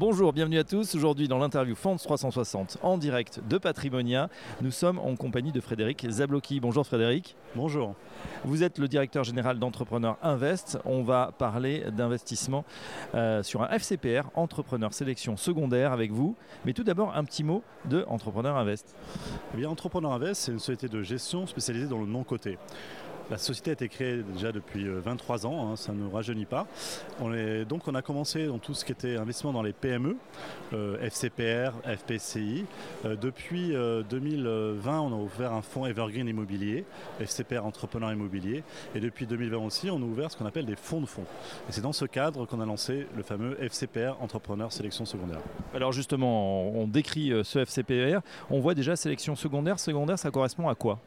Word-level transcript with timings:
Bonjour, 0.00 0.32
bienvenue 0.32 0.58
à 0.58 0.64
tous. 0.64 0.94
Aujourd'hui 0.94 1.28
dans 1.28 1.36
l'interview 1.36 1.74
Fonds 1.74 1.96
360 1.96 2.78
en 2.80 2.96
direct 2.96 3.42
de 3.46 3.58
Patrimonia, 3.58 4.30
nous 4.62 4.70
sommes 4.70 4.98
en 4.98 5.14
compagnie 5.14 5.52
de 5.52 5.60
Frédéric 5.60 6.06
Zablocki. 6.08 6.58
Bonjour 6.58 6.86
Frédéric. 6.86 7.36
Bonjour. 7.54 7.94
Vous 8.46 8.62
êtes 8.62 8.78
le 8.78 8.88
directeur 8.88 9.24
général 9.24 9.58
d'Entrepreneur 9.58 10.16
Invest. 10.22 10.78
On 10.86 11.02
va 11.02 11.34
parler 11.36 11.84
d'investissement 11.90 12.64
euh, 13.14 13.42
sur 13.42 13.60
un 13.60 13.68
FCPR, 13.68 14.30
Entrepreneur 14.36 14.94
Sélection 14.94 15.36
Secondaire 15.36 15.92
avec 15.92 16.12
vous. 16.12 16.34
Mais 16.64 16.72
tout 16.72 16.82
d'abord 16.82 17.14
un 17.14 17.24
petit 17.24 17.44
mot 17.44 17.62
de 17.84 18.06
Entrepreneur 18.08 18.56
Invest. 18.56 18.96
Eh 19.52 19.58
bien, 19.58 19.68
Entrepreneur 19.68 20.14
Invest, 20.14 20.40
c'est 20.40 20.52
une 20.52 20.60
société 20.60 20.88
de 20.88 21.02
gestion 21.02 21.46
spécialisée 21.46 21.88
dans 21.88 22.00
le 22.00 22.06
non-coté. 22.06 22.56
La 23.30 23.38
société 23.38 23.70
a 23.70 23.72
été 23.74 23.88
créée 23.88 24.24
déjà 24.34 24.50
depuis 24.50 24.88
23 24.88 25.46
euh, 25.46 25.48
ans, 25.48 25.70
hein, 25.70 25.76
ça 25.76 25.92
ne 25.92 26.10
rajeunit 26.10 26.46
pas. 26.46 26.66
On 27.20 27.32
est, 27.32 27.64
donc 27.64 27.86
on 27.86 27.94
a 27.94 28.02
commencé 28.02 28.48
dans 28.48 28.58
tout 28.58 28.74
ce 28.74 28.84
qui 28.84 28.90
était 28.90 29.16
investissement 29.16 29.52
dans 29.52 29.62
les 29.62 29.72
PME, 29.72 30.16
euh, 30.72 31.00
FCPR, 31.00 31.70
FPCI. 31.84 32.64
Euh, 33.04 33.14
depuis 33.14 33.68
2020, 34.10 35.00
on 35.00 35.12
a 35.12 35.16
ouvert 35.16 35.52
un 35.52 35.62
fonds 35.62 35.86
Evergreen 35.86 36.26
Immobilier, 36.26 36.84
FCPR 37.20 37.64
Entrepreneur 37.64 38.12
Immobilier. 38.12 38.64
Et 38.96 39.00
depuis 39.00 39.26
2020 39.26 39.58
aussi, 39.58 39.90
on 39.90 39.98
a 39.98 40.04
ouvert 40.04 40.32
ce 40.32 40.36
qu'on 40.36 40.46
appelle 40.46 40.66
des 40.66 40.74
fonds 40.74 41.00
de 41.00 41.06
fonds. 41.06 41.26
Et 41.68 41.72
c'est 41.72 41.82
dans 41.82 41.92
ce 41.92 42.06
cadre 42.06 42.46
qu'on 42.46 42.60
a 42.60 42.66
lancé 42.66 43.06
le 43.16 43.22
fameux 43.22 43.56
FCPR 43.62 44.20
Entrepreneur 44.20 44.72
Sélection 44.72 45.04
Secondaire. 45.04 45.40
Alors 45.72 45.92
justement, 45.92 46.62
on 46.68 46.88
décrit 46.88 47.32
ce 47.44 47.60
FCPR. 47.60 48.22
On 48.50 48.58
voit 48.58 48.74
déjà 48.74 48.96
sélection 48.96 49.36
secondaire. 49.36 49.78
Secondaire, 49.78 50.18
ça 50.18 50.32
correspond 50.32 50.68
à 50.68 50.74
quoi? 50.74 50.98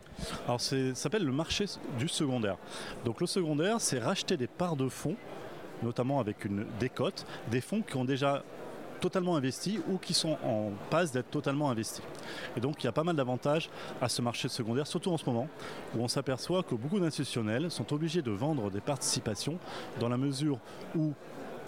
Alors 0.45 0.61
ça 0.61 0.75
s'appelle 0.93 1.25
le 1.25 1.31
marché 1.31 1.65
du 1.99 2.07
secondaire. 2.13 2.57
Donc 3.05 3.21
le 3.21 3.27
secondaire, 3.27 3.81
c'est 3.81 3.99
racheter 3.99 4.37
des 4.37 4.47
parts 4.47 4.75
de 4.75 4.89
fonds, 4.89 5.15
notamment 5.81 6.19
avec 6.19 6.45
une 6.45 6.65
décote, 6.79 7.25
des 7.51 7.61
fonds 7.61 7.81
qui 7.81 7.97
ont 7.97 8.05
déjà 8.05 8.43
totalement 9.03 9.35
investis 9.35 9.79
ou 9.89 9.97
qui 9.97 10.13
sont 10.13 10.37
en 10.45 10.71
passe 10.89 11.11
d'être 11.11 11.29
totalement 11.29 11.69
investis. 11.69 12.01
Et 12.55 12.61
donc 12.61 12.81
il 12.81 12.85
y 12.85 12.87
a 12.87 12.93
pas 12.93 13.03
mal 13.03 13.17
d'avantages 13.17 13.69
à 14.01 14.07
ce 14.07 14.21
marché 14.21 14.47
secondaire, 14.47 14.87
surtout 14.87 15.11
en 15.11 15.17
ce 15.17 15.25
moment, 15.25 15.49
où 15.93 16.01
on 16.01 16.07
s'aperçoit 16.07 16.63
que 16.63 16.73
beaucoup 16.73 17.01
d'institutionnels 17.01 17.69
sont 17.69 17.91
obligés 17.91 18.21
de 18.21 18.31
vendre 18.31 18.71
des 18.71 18.79
participations 18.79 19.59
dans 19.99 20.07
la 20.07 20.15
mesure 20.15 20.57
où 20.95 21.11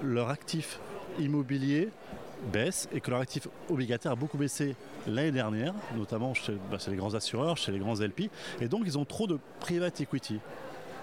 leur 0.01 0.29
actif 0.29 0.79
immobilier 1.19 1.89
baisse 2.51 2.87
et 2.93 3.01
que 3.01 3.11
leur 3.11 3.19
actif 3.19 3.47
obligataire 3.69 4.11
a 4.11 4.15
beaucoup 4.15 4.37
baissé 4.37 4.75
l'année 5.07 5.31
dernière, 5.31 5.73
notamment 5.95 6.33
bah, 6.71 6.77
chez, 6.77 6.91
les 6.91 6.97
grands 6.97 7.13
assureurs, 7.13 7.57
chez 7.57 7.71
les 7.71 7.79
grands 7.79 7.95
LP, 7.95 8.29
et 8.61 8.67
donc 8.67 8.83
ils 8.85 8.97
ont 8.97 9.05
trop 9.05 9.27
de 9.27 9.39
private 9.59 10.01
equity 10.01 10.39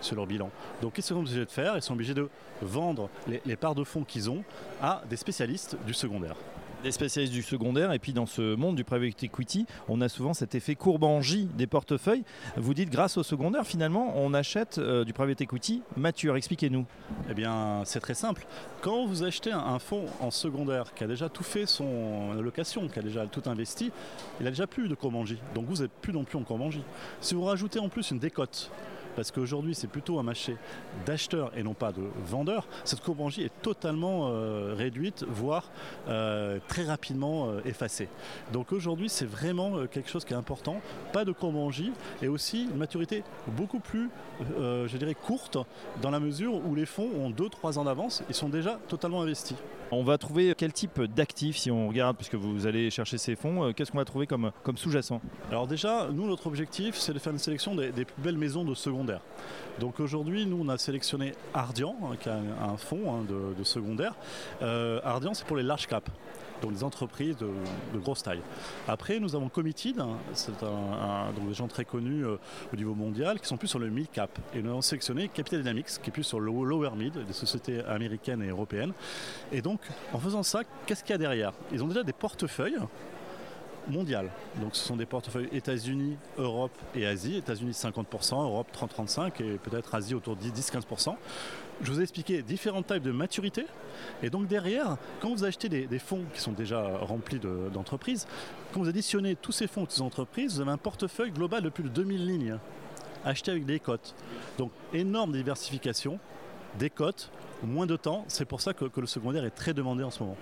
sur 0.00 0.16
leur 0.16 0.26
bilan. 0.26 0.50
Donc 0.80 0.94
qu'est-ce 0.94 1.08
qu'ils 1.08 1.16
sont 1.16 1.20
obligés 1.20 1.44
de 1.44 1.50
faire? 1.50 1.76
Ils 1.76 1.82
sont 1.82 1.94
obligés 1.94 2.14
de 2.14 2.28
vendre 2.60 3.08
les 3.26 3.56
parts 3.56 3.74
de 3.74 3.84
fonds 3.84 4.04
qu'ils 4.04 4.30
ont 4.30 4.42
à 4.80 5.02
des 5.08 5.16
spécialistes 5.16 5.76
du 5.86 5.94
secondaire 5.94 6.36
des 6.82 6.92
spécialistes 6.92 7.32
du 7.32 7.42
secondaire. 7.42 7.92
Et 7.92 7.98
puis 7.98 8.12
dans 8.12 8.26
ce 8.26 8.54
monde 8.54 8.76
du 8.76 8.84
private 8.84 9.22
equity, 9.22 9.66
on 9.88 10.00
a 10.00 10.08
souvent 10.08 10.34
cet 10.34 10.54
effet 10.54 10.74
courbe 10.74 11.06
J 11.20 11.48
des 11.54 11.66
portefeuilles. 11.66 12.24
Vous 12.56 12.74
dites 12.74 12.90
grâce 12.90 13.16
au 13.16 13.22
secondaire, 13.22 13.66
finalement, 13.66 14.14
on 14.16 14.34
achète 14.34 14.78
euh, 14.78 15.04
du 15.04 15.12
private 15.12 15.40
equity 15.40 15.82
mature. 15.96 16.36
Expliquez-nous. 16.36 16.86
Eh 17.30 17.34
bien, 17.34 17.82
c'est 17.84 18.00
très 18.00 18.14
simple. 18.14 18.46
Quand 18.80 19.06
vous 19.06 19.22
achetez 19.22 19.52
un, 19.52 19.78
fonds 19.78 20.06
en 20.20 20.30
secondaire 20.30 20.94
qui 20.94 21.04
a 21.04 21.06
déjà 21.06 21.28
tout 21.28 21.42
fait 21.42 21.66
son 21.66 22.32
allocation, 22.38 22.88
qui 22.88 22.98
a 22.98 23.02
déjà 23.02 23.26
tout 23.26 23.42
investi, 23.46 23.90
il 24.40 24.46
a 24.46 24.50
déjà 24.50 24.66
plus 24.66 24.88
de 24.88 24.94
courbe 24.94 25.24
J. 25.24 25.38
Donc 25.54 25.66
vous 25.66 25.82
n'êtes 25.82 25.90
plus 25.90 26.12
non 26.12 26.24
plus 26.24 26.38
en 26.38 26.42
courbe 26.42 26.70
J. 26.70 26.82
Si 27.20 27.34
vous 27.34 27.44
rajoutez 27.44 27.78
en 27.78 27.88
plus 27.88 28.10
une 28.10 28.18
décote, 28.18 28.70
parce 29.16 29.30
qu'aujourd'hui 29.30 29.74
c'est 29.74 29.86
plutôt 29.86 30.18
un 30.18 30.22
marché 30.22 30.56
d'acheteurs 31.06 31.52
et 31.56 31.62
non 31.62 31.74
pas 31.74 31.92
de 31.92 32.02
vendeurs, 32.26 32.66
cette 32.84 33.00
J 33.28 33.42
est 33.42 33.62
totalement 33.62 34.28
euh, 34.28 34.74
réduite, 34.76 35.24
voire 35.28 35.70
euh, 36.08 36.58
très 36.68 36.84
rapidement 36.84 37.48
euh, 37.48 37.60
effacée. 37.64 38.08
Donc 38.52 38.72
aujourd'hui 38.72 39.08
c'est 39.08 39.24
vraiment 39.24 39.86
quelque 39.86 40.10
chose 40.10 40.24
qui 40.24 40.32
est 40.32 40.36
important, 40.36 40.80
pas 41.12 41.24
de 41.24 41.34
J 41.70 41.92
et 42.22 42.28
aussi 42.28 42.64
une 42.64 42.76
maturité 42.76 43.24
beaucoup 43.46 43.80
plus, 43.80 44.10
je 44.40 44.96
dirais, 44.96 45.14
courte 45.14 45.58
dans 46.00 46.10
la 46.10 46.20
mesure 46.20 46.54
où 46.54 46.74
les 46.74 46.86
fonds 46.86 47.08
ont 47.16 47.30
2-3 47.30 47.78
ans 47.78 47.84
d'avance 47.84 48.22
et 48.28 48.32
sont 48.32 48.48
déjà 48.48 48.78
totalement 48.88 49.22
investis. 49.22 49.56
On 49.94 50.02
va 50.02 50.16
trouver 50.16 50.54
quel 50.56 50.72
type 50.72 51.02
d'actifs 51.02 51.58
si 51.58 51.70
on 51.70 51.88
regarde, 51.88 52.16
puisque 52.16 52.34
vous 52.34 52.66
allez 52.66 52.90
chercher 52.90 53.18
ces 53.18 53.36
fonds, 53.36 53.74
qu'est-ce 53.74 53.92
qu'on 53.92 53.98
va 53.98 54.06
trouver 54.06 54.26
comme, 54.26 54.50
sous-jacent 54.74 55.20
Alors 55.50 55.66
déjà, 55.66 56.08
nous 56.10 56.26
notre 56.26 56.46
objectif 56.46 56.96
c'est 56.96 57.12
de 57.12 57.18
faire 57.18 57.32
une 57.32 57.38
sélection 57.38 57.74
des, 57.74 57.90
plus 57.92 58.22
belles 58.22 58.38
maisons 58.38 58.64
de 58.64 58.74
second 58.74 59.02
donc 59.80 60.00
aujourd'hui, 60.00 60.46
nous, 60.46 60.60
on 60.64 60.68
a 60.68 60.78
sélectionné 60.78 61.32
Ardian, 61.54 61.96
hein, 62.04 62.16
qui 62.20 62.28
a 62.28 62.36
un, 62.36 62.76
fonds 62.76 63.14
hein, 63.14 63.24
de, 63.28 63.64
secondaire. 63.64 64.14
Euh, 64.62 65.00
Ardian, 65.04 65.34
c'est 65.34 65.46
pour 65.46 65.56
les 65.56 65.62
large 65.62 65.86
caps 65.86 66.10
donc 66.62 66.72
des 66.72 66.84
entreprises 66.84 67.36
de, 67.36 67.48
grosse 67.98 68.22
taille. 68.22 68.40
Après, 68.88 69.20
nous 69.20 69.34
avons 69.34 69.48
Committed, 69.48 69.98
hein, 70.00 70.16
c'est 70.32 70.58
donc 70.60 71.48
des 71.48 71.54
gens 71.54 71.68
très 71.68 71.84
connus 71.84 72.24
euh, 72.24 72.36
au 72.72 72.76
niveau 72.76 72.94
mondial, 72.94 73.38
qui 73.40 73.46
sont 73.46 73.56
plus 73.56 73.68
sur 73.68 73.78
le 73.78 73.90
mid 73.90 74.10
cap. 74.10 74.38
Et 74.54 74.62
nous 74.62 74.70
avons 74.70 74.82
sélectionné 74.82 75.28
Capital 75.28 75.60
Dynamics, 75.60 75.88
qui 76.02 76.08
est 76.08 76.12
plus 76.12 76.24
sur 76.24 76.40
le 76.40 76.46
lower 76.46 76.90
mid, 76.96 77.12
des 77.24 77.32
sociétés 77.32 77.84
américaines 77.84 78.42
et 78.42 78.48
européennes. 78.48 78.92
Et 79.50 79.60
donc, 79.60 79.80
en 80.12 80.18
faisant 80.18 80.42
ça, 80.42 80.62
qu'est-ce 80.86 81.02
qu'il 81.02 81.12
y 81.12 81.14
a 81.14 81.18
derrière? 81.18 81.52
Ils 81.72 81.82
ont 81.82 81.88
déjà 81.88 82.02
des 82.02 82.12
portefeuilles 82.12 82.78
mondial. 83.88 84.30
Donc 84.60 84.76
ce 84.76 84.84
sont 84.84 84.96
des 84.96 85.06
portefeuilles 85.06 85.48
États-Unis, 85.52 86.16
Europe 86.38 86.72
et 86.94 87.06
Asie. 87.06 87.36
États-Unis 87.36 87.72
50%, 87.72 88.34
Europe 88.42 88.68
30-35% 88.74 89.42
et 89.42 89.58
peut-être 89.58 89.94
Asie 89.94 90.14
autour 90.14 90.36
de 90.36 90.42
10-15%. 90.42 91.16
Je 91.82 91.90
vous 91.90 92.00
ai 92.00 92.02
expliqué 92.02 92.42
différentes 92.42 92.86
types 92.86 93.02
de 93.02 93.10
maturité. 93.10 93.66
Et 94.22 94.30
donc 94.30 94.46
derrière, 94.46 94.96
quand 95.20 95.30
vous 95.30 95.44
achetez 95.44 95.68
des, 95.68 95.98
fonds 95.98 96.24
qui 96.32 96.40
sont 96.40 96.52
déjà 96.52 96.98
remplis 96.98 97.40
d'entreprises, 97.72 98.26
quand 98.72 98.80
vous 98.80 98.88
additionnez 98.88 99.36
tous 99.36 99.52
ces 99.52 99.66
fonds, 99.66 99.82
toutes 99.82 99.92
ces 99.92 100.02
entreprises, 100.02 100.54
vous 100.54 100.60
avez 100.60 100.70
un 100.70 100.76
portefeuille 100.76 101.32
global 101.32 101.62
de 101.62 101.68
plus 101.68 101.84
de 101.84 101.88
2000 101.88 102.26
lignes 102.26 102.58
acheté 103.24 103.50
avec 103.50 103.66
des 103.66 103.80
cotes. 103.80 104.14
Donc 104.58 104.70
énorme 104.92 105.32
diversification, 105.32 106.18
des 106.78 106.90
cotes, 106.90 107.30
moins 107.62 107.86
de 107.86 107.96
temps. 107.96 108.24
C'est 108.28 108.44
pour 108.44 108.60
ça 108.60 108.74
que 108.74 109.00
le 109.00 109.06
secondaire 109.06 109.44
est 109.44 109.50
très 109.50 109.74
demandé 109.74 110.04
en 110.04 110.10
ce 110.10 110.22
moment. 110.22 110.36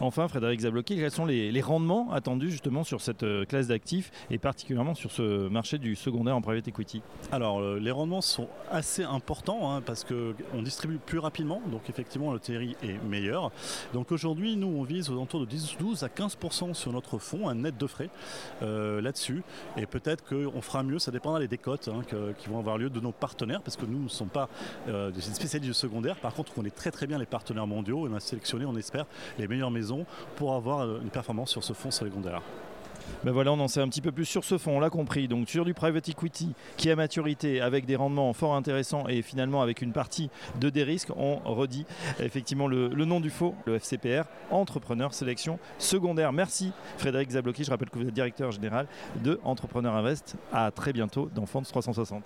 Enfin, 0.00 0.28
Frédéric 0.28 0.60
Zablocki, 0.60 0.96
quels 0.96 1.10
sont 1.10 1.26
les, 1.26 1.60
rendements 1.60 2.12
attendus 2.12 2.50
justement 2.50 2.84
sur 2.84 3.00
cette 3.00 3.24
euh, 3.24 3.44
classe 3.44 3.66
d'actifs 3.66 4.12
et 4.30 4.38
particulièrement 4.38 4.94
sur 4.94 5.10
ce 5.10 5.48
marché 5.48 5.78
du 5.78 5.96
secondaire 5.96 6.36
en 6.36 6.40
private 6.40 6.68
equity? 6.68 7.02
Alors, 7.32 7.60
euh, 7.60 7.78
les 7.80 7.90
rendements 7.90 8.20
sont 8.20 8.48
assez 8.70 9.02
importants 9.02 9.72
hein, 9.72 9.82
parce 9.84 10.04
qu'on 10.04 10.62
distribue 10.62 10.98
plus 10.98 11.18
rapidement, 11.18 11.60
donc 11.70 11.90
effectivement 11.90 12.32
le 12.32 12.38
TRI 12.38 12.76
est 12.82 13.02
meilleur. 13.04 13.50
Donc 13.92 14.12
aujourd'hui, 14.12 14.56
nous, 14.56 14.68
on 14.68 14.84
vise 14.84 15.10
aux 15.10 15.14
alentours 15.14 15.40
de 15.40 15.46
12 15.46 16.04
à 16.04 16.08
15% 16.08 16.74
sur 16.74 16.92
notre 16.92 17.18
fonds, 17.18 17.48
un 17.48 17.56
net 17.56 17.76
de 17.76 17.86
frais 17.86 18.08
euh, 18.62 19.00
là-dessus. 19.00 19.42
Et 19.76 19.86
peut-être 19.86 20.24
qu'on 20.24 20.62
fera 20.62 20.82
mieux, 20.82 20.98
ça 20.98 21.10
dépendra 21.10 21.40
des 21.40 21.48
décotes 21.48 21.88
hein, 21.88 22.02
qui 22.38 22.48
vont 22.48 22.58
avoir 22.58 22.78
lieu 22.78 22.88
de 22.88 23.00
nos 23.00 23.12
partenaires 23.12 23.62
parce 23.62 23.76
que 23.76 23.84
nous 23.84 24.04
ne 24.04 24.08
sommes 24.08 24.28
pas 24.28 24.48
des 24.86 25.20
spécialistes 25.20 25.68
du 25.68 25.74
secondaire. 25.74 26.16
Par 26.16 26.34
contre, 26.34 26.52
on 26.52 26.60
connaît 26.60 26.70
très 26.70 26.90
très 26.90 27.06
bien 27.06 27.18
les 27.18 27.26
partenaires 27.26 27.66
mondiaux 27.66 28.06
et 28.06 28.10
on 28.10 28.14
a 28.14 28.20
sélectionné, 28.20 28.64
on 28.64 28.76
espère, 28.76 29.06
les 29.38 29.46
maisons 29.70 30.06
pour 30.36 30.54
avoir 30.54 30.80
euh, 30.80 31.00
une 31.02 31.10
performance 31.10 31.50
sur 31.50 31.64
ce 31.64 31.72
fonds 31.72 31.90
secondaire. 31.90 32.42
Ben 33.24 33.32
voilà, 33.32 33.52
on 33.52 33.60
en 33.60 33.68
sait 33.68 33.80
un 33.80 33.88
petit 33.88 34.00
peu 34.00 34.12
plus 34.12 34.24
sur 34.24 34.44
ce 34.44 34.58
fonds, 34.58 34.76
on 34.76 34.80
l'a 34.80 34.90
compris. 34.90 35.28
Donc 35.28 35.48
sur 35.48 35.64
du 35.64 35.74
private 35.74 36.08
equity 36.08 36.54
qui 36.76 36.90
à 36.90 36.96
maturité 36.96 37.60
avec 37.60 37.84
des 37.84 37.96
rendements 37.96 38.32
fort 38.32 38.54
intéressants 38.54 39.08
et 39.08 39.22
finalement 39.22 39.62
avec 39.62 39.82
une 39.82 39.92
partie 39.92 40.30
de 40.60 40.70
des 40.70 40.84
risques, 40.84 41.10
on 41.16 41.38
redit 41.38 41.84
effectivement 42.20 42.68
le, 42.68 42.88
nom 42.88 43.20
du 43.20 43.30
faux, 43.30 43.54
le 43.66 43.76
FCPR, 43.76 44.24
Entrepreneur 44.50 45.12
Sélection 45.12 45.58
Secondaire. 45.78 46.32
Merci 46.32 46.72
Frédéric 46.96 47.30
Zablocki, 47.30 47.64
je 47.64 47.70
rappelle 47.70 47.90
que 47.90 47.98
vous 47.98 48.06
êtes 48.06 48.14
directeur 48.14 48.52
général 48.52 48.86
de 49.22 49.40
Entrepreneur 49.42 49.94
Invest. 49.96 50.36
À 50.52 50.70
très 50.70 50.92
bientôt 50.92 51.28
dans 51.34 51.46
Fonds 51.46 51.62
360. 51.62 52.24